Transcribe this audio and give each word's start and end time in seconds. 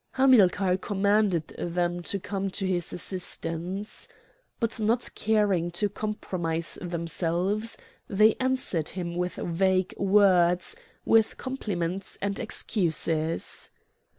Hamilcar 0.13 0.77
commanded 0.77 1.49
them 1.59 2.01
to 2.01 2.19
come 2.19 2.49
to 2.49 2.65
his 2.65 2.91
assistance. 2.91 4.09
But 4.59 4.79
not 4.79 5.07
caring 5.13 5.69
to 5.73 5.89
compromise 5.89 6.79
themselves, 6.81 7.77
they 8.07 8.33
answered 8.39 8.89
him 8.89 9.15
with 9.15 9.35
vague 9.35 9.93
words, 9.99 10.75
with 11.05 11.37
compliments 11.37 12.17
and 12.19 12.39
excuses. 12.39 13.69